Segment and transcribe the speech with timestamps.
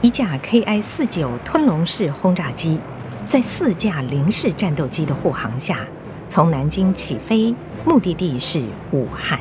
[0.00, 2.78] 一架 KI 四九吞龙式轰炸机，
[3.26, 5.80] 在四架零式战斗机的护航下，
[6.28, 7.52] 从南京起飞，
[7.84, 9.40] 目的地是武汉。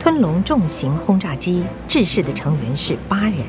[0.00, 3.40] 吞龙重型轰炸机制式的成员是八人，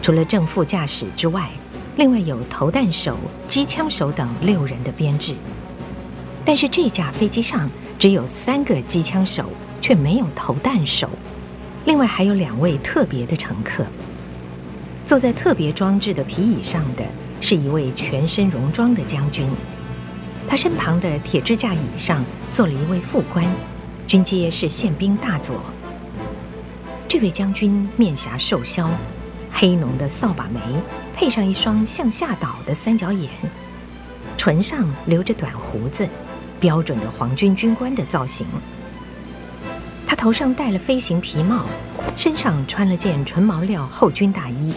[0.00, 1.50] 除了正副驾驶之外，
[1.96, 5.34] 另外有投弹手、机枪手等六人的编制。
[6.42, 9.44] 但是这架飞机上只有三个机枪手，
[9.82, 11.10] 却没有投弹手。
[11.84, 13.84] 另外还有两位特别的乘客。
[15.06, 17.04] 坐在特别装置的皮椅上的
[17.40, 19.48] 是一位全身戎装的将军，
[20.48, 23.46] 他身旁的铁支架椅上坐了一位副官。
[24.08, 25.60] 军阶是宪兵大佐。
[27.06, 28.88] 这位将军面颊瘦削，
[29.52, 30.60] 黑浓的扫把眉，
[31.14, 33.30] 配上一双向下倒的三角眼，
[34.36, 36.08] 唇上留着短胡子，
[36.58, 38.44] 标准的皇军军官的造型。
[40.04, 41.66] 他头上戴了飞行皮帽，
[42.16, 44.72] 身上穿了件纯毛料厚军大衣。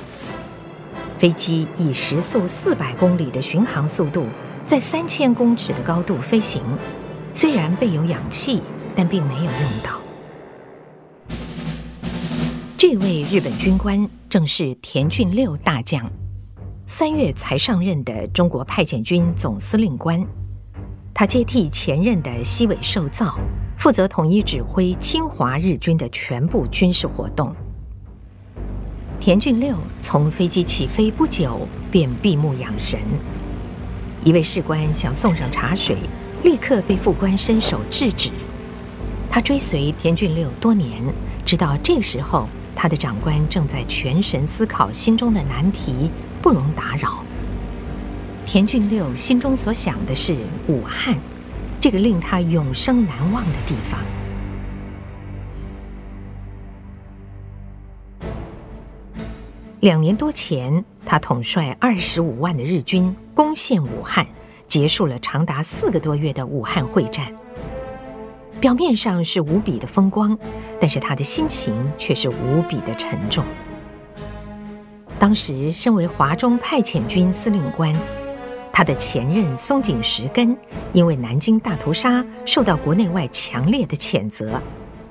[1.19, 4.25] 飞机以时速四百公里的巡航速度，
[4.65, 6.63] 在三千公尺的高度飞行，
[7.31, 8.63] 虽然备有氧气。
[8.95, 9.97] 但并没有用到。
[12.77, 16.05] 这位日本军官正是田俊六大将，
[16.85, 20.21] 三月才上任的中国派遣军总司令官。
[21.13, 23.39] 他接替前任的西尾寿造，
[23.77, 27.55] 负责统一指挥侵华日军的全部军事活动。
[29.19, 32.97] 田俊六从飞机起飞不久便闭目养神，
[34.23, 35.97] 一位士官想送上茶水，
[36.41, 38.29] 立刻被副官伸手制止。
[39.29, 41.03] 他追随田俊六多年，
[41.45, 46.09] 知道这时候他的长官正在全神思考心中的难题，
[46.41, 47.21] 不容打扰。
[48.45, 50.33] 田俊六心中所想的是
[50.67, 51.13] 武汉，
[51.77, 53.99] 这个令他永生难忘的地方。
[59.81, 64.27] 两年多前，他统帅二十五万的日军攻陷武汉，
[64.67, 67.33] 结束了长达四个多月的武汉会战。
[68.59, 70.37] 表面上是无比的风光，
[70.81, 73.45] 但是他的心情却是无比的沉重。
[75.17, 77.95] 当时身为华中派遣军司令官，
[78.73, 80.57] 他的前任松井石根
[80.91, 84.61] 因为南京大屠杀受到国内外强烈的谴责，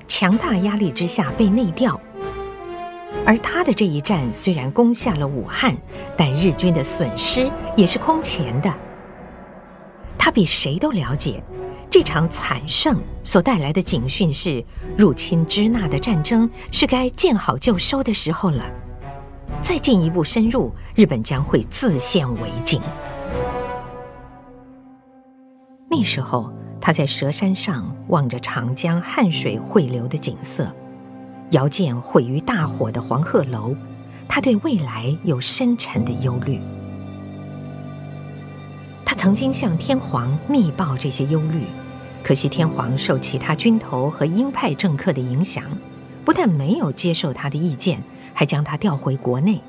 [0.07, 1.99] 强大压力之下被内调。
[3.29, 5.77] 而他的这一战虽然攻下了武汉，
[6.17, 8.73] 但日军的损失也是空前的。
[10.17, 11.43] 他比谁都了解。
[11.91, 14.65] 这场惨胜所带来的警讯是：
[14.97, 18.65] 入侵支那的战争是该见好就收的时候了。
[19.61, 22.81] 再进一步深入，日本将会自陷围境。
[25.87, 26.51] 那时候，
[26.81, 30.75] 他在蛇山上望着长江汉水汇流的景色，
[31.51, 33.75] 遥见毁于大火的黄鹤楼，
[34.27, 36.61] 他对未来有深沉的忧虑。
[39.03, 41.63] 他曾经向天皇密报这些忧虑。
[42.21, 45.63] 可惜天皇受其他军头和鹰派政客的影响，
[46.25, 49.61] 不但没有接受他的意见，还将他调回国内。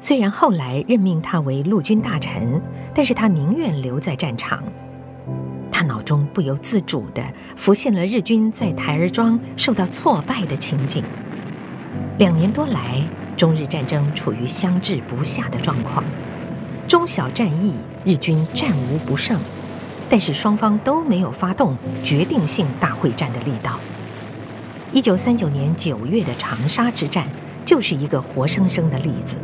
[0.00, 2.60] 虽然后来任命他为陆军大臣，
[2.94, 4.62] 但是他宁愿留在战场。
[5.88, 7.20] 脑中不由自主地
[7.56, 11.02] 浮现了日军在台儿庄受到挫败的情景。
[12.18, 13.02] 两年多来，
[13.36, 16.04] 中日战争处于相持不下的状况，
[16.86, 19.40] 中小战役，日军战无不胜。
[20.10, 23.78] 但是双方都没有发动决定性大会战的力道。
[24.90, 27.28] 一九三九年九月的长沙之战
[27.66, 29.36] 就是一个活生生的例子。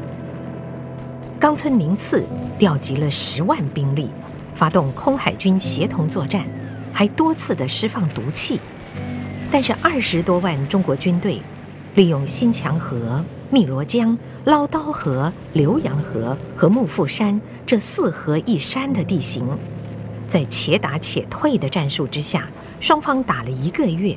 [1.39, 2.25] 冈村宁次
[2.59, 4.09] 调集了十万兵力，
[4.55, 6.47] 发动空海军协同作战，
[6.93, 8.61] 还多次的释放毒气。
[9.51, 11.41] 但是二十多万中国军队
[11.95, 19.47] 利用新墙河、汨罗江、捞刀河、浏阳河和幕阜山这四河一山的地形。
[20.27, 22.49] 在且打且退的战术之下，
[22.81, 24.17] 双方打了一个月，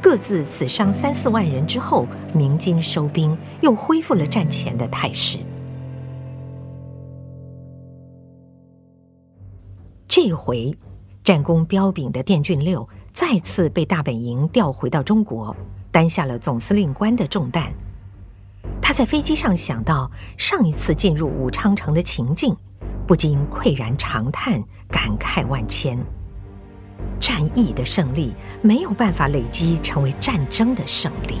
[0.00, 5.38] 各自死伤三四万人之后，鸣金收兵，又恢复了战前的态势。
[10.08, 10.74] 这回，
[11.22, 15.54] 战功彪炳的电俊六再次被大本营调回到中国，
[15.92, 17.70] 担下了总司令官的重担。
[18.80, 22.56] 他在飞机上想到上一次进入武昌城的情境。
[23.06, 25.98] 不禁喟然长叹，感慨万千。
[27.18, 31.36] 战役的胜利没有办法累积成为战争的胜利。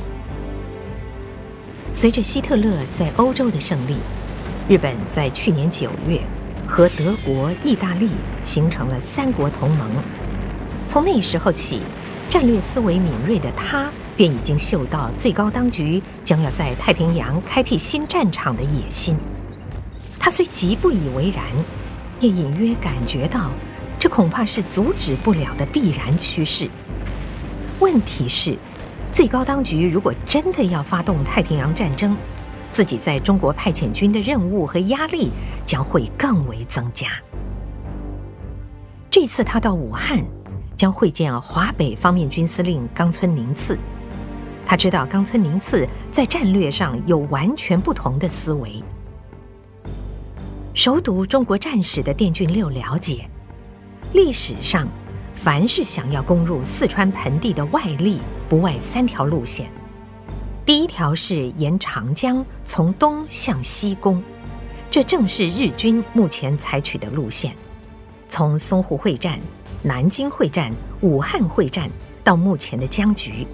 [1.92, 3.96] 随着希特勒在欧洲的胜利，
[4.66, 6.22] 日本在去年九月
[6.68, 8.10] 和德国、意大利
[8.44, 9.90] 形成了三国同盟。
[10.86, 11.80] 从那时候起，
[12.28, 19.16] 战略思维敏锐的他便已经嗅到最高当局将要在太平洋开辟新战场的野心。
[20.20, 21.42] 他虽极不以为然，
[22.20, 23.50] 也隐约感觉到，
[23.98, 26.68] 这恐怕是阻止不了的必然趋势。
[27.80, 28.58] 问题是，
[29.10, 32.14] 最高当局如果真的要发动太平洋战争，
[32.70, 35.30] 自己在中国派遣军的任务和压力
[35.68, 37.08] 将会更为增加。
[39.10, 40.24] 这次他到武汉，
[40.74, 43.78] 将会见华北方面军司令冈村宁次。
[44.64, 48.82] 他知道冈村宁次在战略上有完全不同的思维。
[50.72, 53.28] 熟读中国战史的电俊六了解，
[54.14, 54.88] 历史上
[55.34, 59.70] 凡是想要攻入四川盆地的外力，不外三条路线。
[60.64, 64.22] 第一条是沿长江从东向西攻，
[64.98, 67.54] 这正是日军目前采取的路线。
[68.28, 69.38] 从淞沪会战、
[69.80, 71.88] 南京会战、武汉会战
[72.24, 73.46] 到目前的僵局。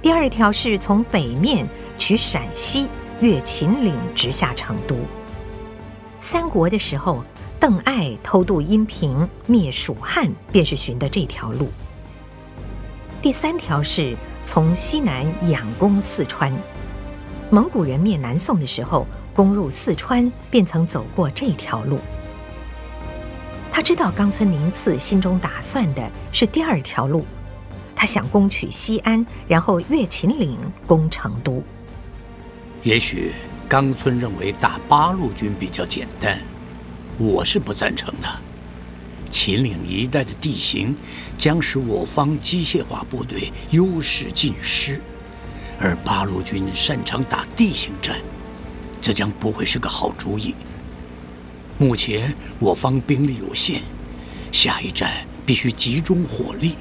[0.00, 1.68] 第二条是从北面
[1.98, 2.88] 取陕西，
[3.20, 4.96] 越秦岭，直下成都。
[6.18, 7.22] 三国的时候，
[7.60, 11.68] 邓艾偷渡阴平，灭蜀汉，便是寻的这条路。
[13.20, 14.16] 第三条是
[14.46, 16.50] 从西南佯攻四川，
[17.50, 19.06] 蒙古人灭南宋的时候，
[19.36, 22.00] 攻入四川，便曾走过这条路。
[23.70, 27.26] 他知道冈村宁次心中打算的是第二条路。
[27.94, 31.62] 他想攻取西安，然后越秦岭攻成都。
[32.82, 33.32] 也许
[33.68, 36.38] 冈村认为打八路军比较简单，
[37.18, 38.28] 我是不赞成的。
[39.30, 40.96] 秦岭一带的地形
[41.36, 45.00] 将使我方机械化部队优势尽失，
[45.78, 48.16] 而八路军擅长打地形战，
[49.06, 50.52] 这将不会是个好主意。
[51.78, 53.82] 目前我方兵力有限，
[54.50, 56.74] 下一站必须集中火力。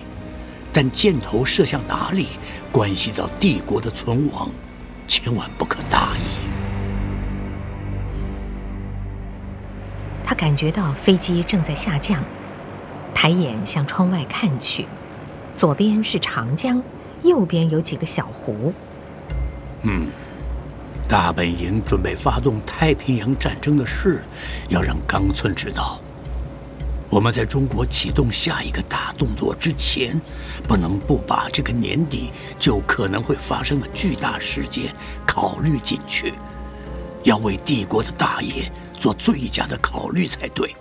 [0.73, 2.29] 但箭头射向哪里，
[2.71, 4.49] 关系到帝国的存亡，
[5.07, 6.21] 千万不可大意。
[10.23, 12.23] 他感觉到飞机正在下降，
[13.13, 14.87] 抬眼向窗外看去，
[15.55, 16.81] 左边是长江，
[17.21, 18.73] 右边有几个小湖。
[19.83, 20.07] 嗯，
[21.07, 24.23] 大本营准备发动太平洋战争的事，
[24.69, 25.99] 要让冈村知道。
[27.09, 30.19] 我们在中国启动下一个大动作之前，
[30.67, 34.93] 不能不把这个年底就可能会发生的巨大事件
[35.25, 36.33] 考虑进去，
[37.23, 38.69] 要为帝国的大业
[38.99, 40.75] 做最佳的考虑才对。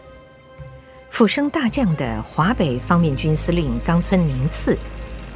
[1.10, 4.76] 辅升大将的华北方面军司令冈村宁次，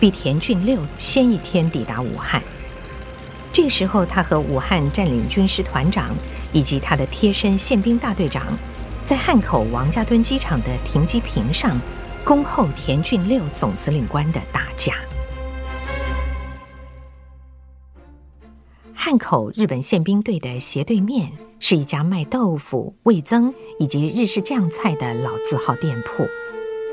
[0.01, 2.43] 比田俊六先一天抵达武汉。
[3.61, 6.15] 这时候，他和武汉占领军师团长
[6.53, 8.57] 以及他的贴身宪兵大队长。
[9.03, 11.77] 在汉口王家墩机场的停机坪上，
[12.25, 14.95] 恭候田俊六总司令官的大驾。
[18.95, 26.25] 汉口日本宪兵队的斜对面是一家卖豆腐、味增以及日式酱菜的老字号店铺，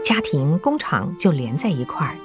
[0.04, 2.18] 家庭工厂就连在一块儿。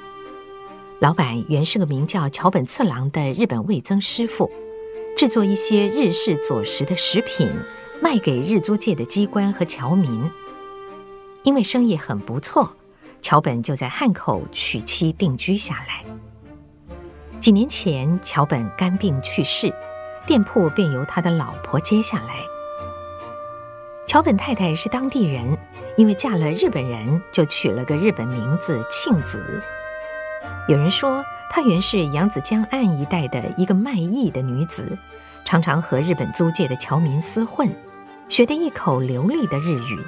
[1.00, 4.50] 老板原是个名叫桥本次郎的日本味增师傅，
[5.17, 7.50] 制作一些日式佐食的食品。
[8.02, 10.31] 卖给日租界的机关和侨民，
[11.43, 12.75] 因为生意很不错，
[13.20, 16.02] 桥本就在汉口娶妻定居下来。
[17.38, 19.71] 几年前，桥本肝病去世，
[20.26, 22.37] 店铺便由他的老婆接下来。
[24.07, 25.57] 桥本太太是当地人，
[25.99, 29.62] 因为嫁了日本人，就取了个日本名字庆子。
[30.71, 34.97] 有人说，她原是扬子江岸一带的一个卖艺的女子，
[35.45, 37.69] 常常和日本租界的侨民厮混。
[38.29, 39.99] 学得一口流利的日语，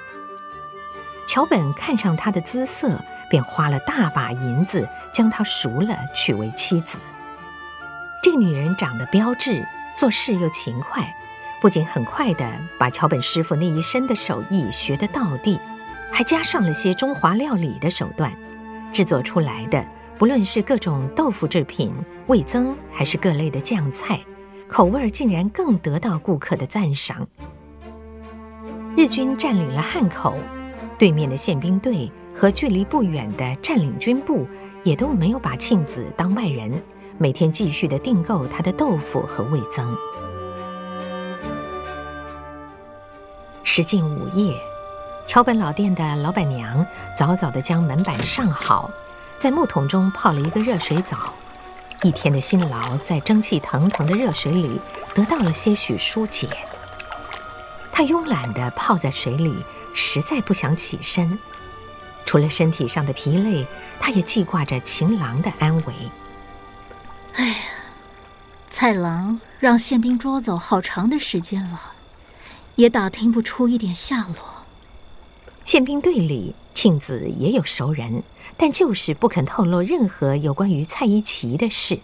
[1.27, 2.97] 桥本看上她的姿色，
[3.29, 7.01] 便花了大把银子将她赎了，娶为妻子。
[8.23, 9.67] 这个女人长得标致，
[9.97, 11.13] 做事又勤快，
[11.61, 15.59] 不仅很快地把桥本师傅那一身的手艺学得到地，
[16.13, 18.33] 还加上了些中华料理的手段，
[18.93, 19.85] 制作出来的
[20.23, 21.93] 不论是各种豆腐制品、
[22.29, 24.21] 味增，还是各类的酱菜，
[24.69, 27.27] 口味竟然更得到顾客的赞赏。
[28.97, 30.37] 日军占领了汉口，
[30.97, 34.47] 对面的宪兵队和距离不远的占领军部
[34.85, 36.81] 也都没有把庆子当外人，
[37.19, 39.93] 每天继续的订购他的豆腐和味增。
[43.65, 44.55] 时近午夜，
[45.27, 46.87] 桥本老店的老板娘
[47.19, 48.89] 早早的将门板上好，
[49.43, 51.35] 在木桶中泡了一个热水澡，
[52.03, 54.81] 一天的辛劳在蒸汽腾腾的热水里
[55.17, 56.49] 得到了些许疏解。
[57.91, 59.53] 他慵懒地泡在水里，
[59.95, 61.37] 实在不想起身。
[62.25, 63.67] 除了身体上的疲累，
[63.99, 65.93] 他也记挂着情郎的安危。
[67.35, 67.57] 哎呀，
[68.71, 71.81] 蔡郎让宪兵捉走好长的时间了，
[72.77, 74.52] 也打听不出一点下落。
[75.65, 78.23] 宪兵队里，庆子也有熟人，
[78.57, 82.01] 但就是不肯透露任何有关于蔡一奇的事。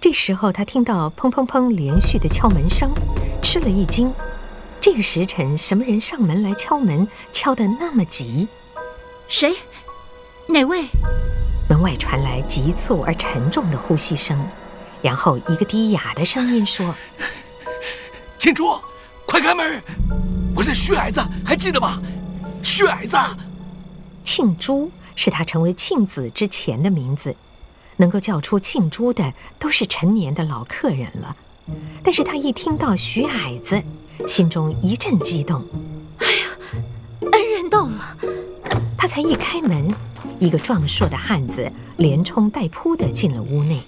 [0.00, 2.90] 这时候，他听到砰砰砰连续的敲门声，
[3.42, 4.12] 吃了一惊。
[4.80, 8.46] 这个时辰，什么人上门来敲门，敲得那么急？
[9.26, 9.56] 谁？
[10.46, 10.86] 哪位？
[11.68, 14.42] 门外传来急促而沉重的呼吸声，
[15.02, 16.94] 然后一个低哑的声音说
[18.38, 18.78] ：“庆珠，
[19.26, 19.82] 快开门！
[20.54, 22.00] 我是薛矮子，还记得吗？
[22.68, 23.16] 薛矮子。”
[24.22, 27.34] 庆珠是他成为庆子之前的名字。
[28.00, 31.34] 能够叫出庆珠的都是陈年的老客人了，
[32.00, 33.82] 但是他一听到徐矮子，
[34.24, 35.64] 心中一阵激动。
[36.18, 38.16] 哎呀，恩人到了！
[38.96, 39.92] 他才一开门，
[40.38, 43.80] 一个壮硕的汉子连冲带扑的进了屋内。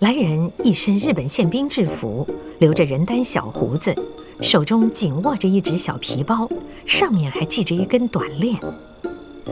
[0.00, 3.96] 来人一身日本宪兵制服，留着人单小胡子，
[4.42, 6.48] 手中紧握着一只小皮包，
[6.86, 8.58] 上面还系着一根短链。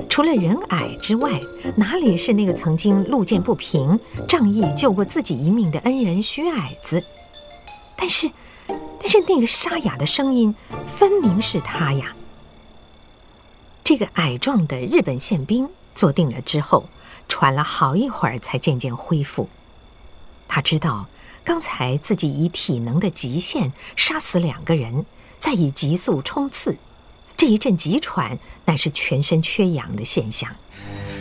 [0.08, 1.40] 除了人矮之外，
[1.76, 7.02] 哪里是那个曾经路见不平、仗义救过自己一命的恩人徐矮子？
[7.96, 8.30] 但是，
[8.66, 10.54] 但是那个沙哑的声音
[10.86, 12.14] 分明是他呀！
[13.84, 16.84] 这个矮壮的日本宪兵坐定了之后，
[17.28, 19.48] 喘了好一会儿才渐渐恢复。
[20.46, 21.06] 他知道，
[21.44, 25.06] 刚才自己以体能的极限杀死两个人，
[25.38, 26.76] 再以急速冲刺。
[27.36, 30.54] 这一阵急喘，乃是全身缺氧的现象。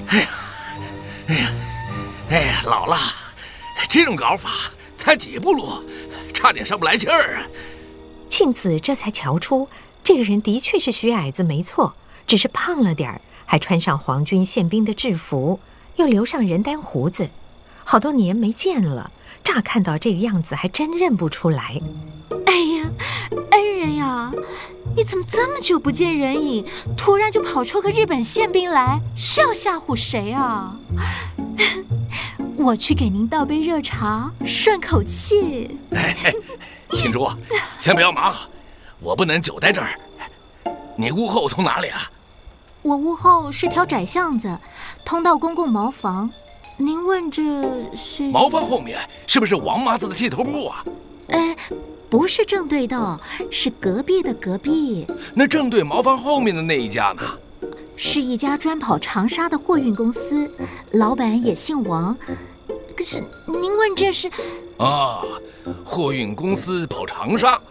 [0.07, 0.29] 哎呀，
[1.27, 1.53] 哎呀，
[2.29, 2.97] 哎呀，老了，
[3.87, 4.49] 这种搞法
[4.97, 5.83] 才几步路，
[6.33, 7.47] 差点上不来气儿啊！
[8.29, 9.69] 庆子这才瞧出，
[10.03, 11.95] 这个人的确是徐矮子，没错，
[12.25, 15.59] 只是胖了点儿，还穿上皇军宪兵的制服，
[15.95, 17.29] 又留上人单胡子，
[17.83, 19.11] 好多年没见了，
[19.47, 21.81] 乍看到这个样子，还真认不出来。
[22.47, 22.89] 哎呀，
[23.51, 24.29] 恩人呀！
[24.93, 26.65] 你怎么这么久不见人影，
[26.97, 30.75] 突然就跑出个日本宪兵来，是要吓唬谁啊？
[32.57, 35.79] 我去给您倒杯热茶，顺口气。
[35.91, 36.13] 哎，
[36.91, 37.29] 庆珠，
[37.79, 38.35] 先不要忙，
[38.99, 39.97] 我不能久待这儿。
[40.97, 42.11] 你屋后通哪里啊？
[42.81, 44.59] 我屋后是条窄巷子，
[45.05, 46.29] 通到公共茅房。
[46.77, 47.43] 您问这
[47.95, 48.23] 是？
[48.31, 50.85] 茅房后面是不是王麻子的剃头铺啊？
[51.29, 51.55] 哎。
[52.09, 53.19] 不是正对道，
[53.51, 55.05] 是隔壁的隔壁。
[55.33, 57.21] 那正对茅房后面的那一家呢？
[57.97, 60.49] 是一家专跑长沙的货运公司，
[60.91, 62.15] 老板也姓王。
[62.95, 64.31] 可是您问这是？
[64.77, 65.21] 啊，
[65.83, 67.61] 货运公司跑长沙，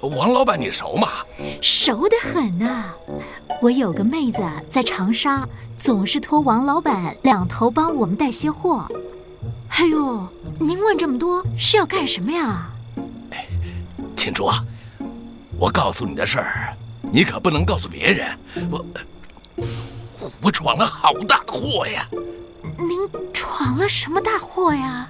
[0.00, 1.08] 王老板你熟吗？
[1.60, 2.94] 熟得很呐。
[3.60, 4.38] 我有个妹子
[4.70, 5.44] 在长沙，
[5.78, 8.86] 总是托王老板两头帮我们带些货。
[9.68, 10.26] 哎呦，
[10.58, 12.68] 您问这么多是要干什么呀？
[14.16, 14.50] 庆珠，
[15.56, 16.76] 我告诉你的事儿，
[17.12, 18.38] 你可不能告诉别人。
[18.70, 18.84] 我
[20.42, 22.04] 我闯了好大的祸呀！
[22.76, 25.08] 您闯了什么大祸呀？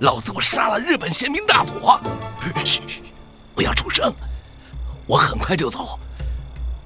[0.00, 1.98] 老子我杀了日本宪兵大佐！
[2.64, 2.82] 嘘，
[3.54, 4.12] 不要出声，
[5.06, 5.98] 我很快就走。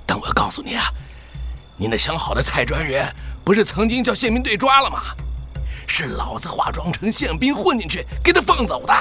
[0.06, 0.84] 但我要告诉你啊，
[1.76, 3.14] 你那相好的蔡专员
[3.44, 5.02] 不是曾经叫宪兵队抓了吗？
[5.86, 8.94] 是老子化妆成宪兵混进去，给他放走的。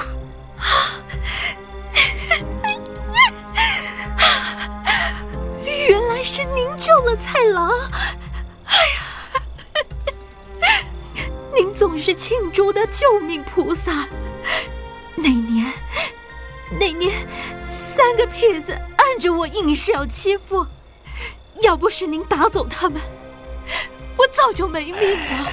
[5.88, 7.72] 原来是您救了蔡郎，
[11.54, 14.06] 您总是庆珠的救命菩萨。
[15.16, 15.72] 那年，
[16.78, 17.26] 那年
[17.62, 20.66] 三个痞子按着我，硬是要欺负，
[21.62, 23.00] 要不是您打走他们，
[24.16, 25.52] 我早就没命了。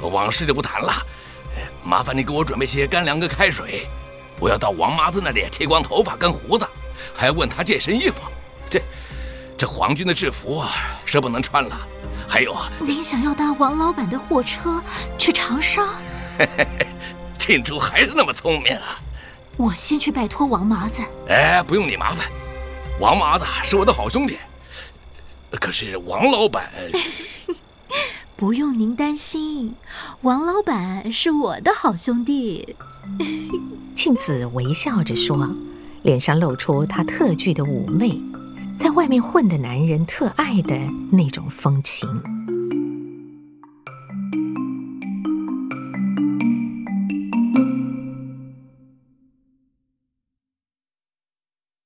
[0.00, 0.92] 往事就不谈了，
[1.82, 3.88] 麻烦你给我准备些干粮跟开水，
[4.38, 6.66] 我要到王麻子那里剃光头发跟胡子，
[7.14, 8.16] 还要问他借身衣服。
[8.68, 8.80] 这。
[9.56, 10.64] 这皇军的制服
[11.04, 11.76] 是不能穿了，
[12.28, 14.82] 还有啊，您想要搭王老板的货车
[15.16, 15.90] 去长沙？
[17.38, 18.98] 庆珠还是那么聪明啊！
[19.56, 21.02] 我先去拜托王麻子。
[21.28, 22.26] 哎，不用你麻烦，
[22.98, 24.38] 王麻子是我的好兄弟。
[25.60, 26.70] 可是王老板，
[28.36, 29.74] 不用您担心，
[30.22, 32.76] 王老板是我的好兄弟。
[33.94, 35.48] 庆子微笑着说，
[36.02, 38.20] 脸上露出她特具的妩媚。
[38.76, 40.76] 在外面混的男人特爱的
[41.12, 42.08] 那种风情。